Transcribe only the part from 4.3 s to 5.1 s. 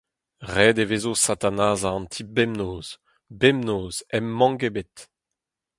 mank ebet.